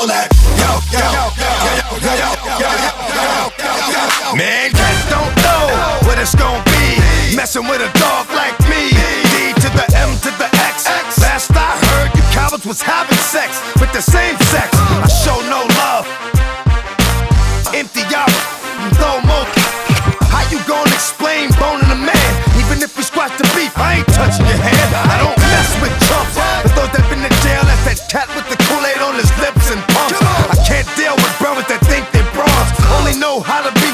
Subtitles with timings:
[0.00, 0.32] all that.
[0.56, 2.32] Yo, yo, yo, yo, yo, yo,
[3.20, 5.68] yo, Man, cats don't know
[6.08, 7.36] what it's gonna be.
[7.36, 8.96] Messing with a dog like me.
[8.96, 10.88] D to the M to the X.
[11.20, 14.72] Last I heard, you cowards was having sex with the same sex.
[14.72, 16.08] I show no love.
[17.76, 18.32] Empty out,
[18.96, 19.44] throw more.
[20.32, 22.30] How you gonna explain boning a man?
[22.56, 24.59] Even if we squash the beef, I ain't touching it.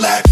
[0.00, 0.29] all that.